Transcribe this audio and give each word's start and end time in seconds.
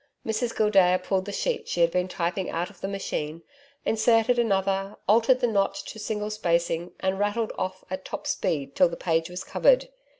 Mrs 0.25 0.57
Gildea 0.57 0.97
pulled 0.97 1.25
the 1.25 1.31
sheet 1.31 1.67
she 1.67 1.81
had 1.81 1.91
been 1.91 2.07
typing 2.07 2.49
out 2.49 2.71
of 2.71 2.81
the 2.81 2.87
machine, 2.87 3.43
inserted 3.85 4.39
another, 4.39 4.95
altered 5.07 5.41
the 5.41 5.47
notch 5.47 5.85
to 5.93 5.99
single 5.99 6.31
spacing 6.31 6.91
and 7.01 7.19
rattled 7.19 7.53
off 7.55 7.83
at 7.91 8.03
top 8.03 8.25
speed 8.25 8.75
till 8.75 8.89
the 8.89 8.97
page 8.97 9.29
was 9.29 9.43
covered. 9.43 9.89